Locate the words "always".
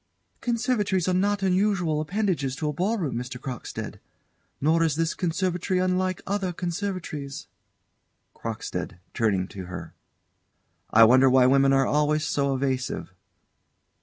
11.85-12.25